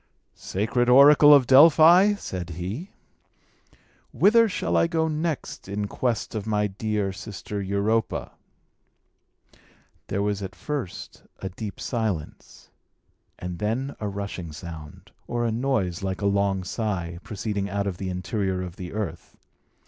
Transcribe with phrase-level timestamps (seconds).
[0.33, 2.89] "Sacred oracle of Delphi," said he,
[4.11, 8.31] "whither shall I go next in quest of my dear sister Europa?"
[10.07, 12.71] There was at first a deep silence,
[13.37, 17.97] and then a rushing sound, or a noise like a long sigh, proceeding out of
[17.97, 19.37] the interior of the earth.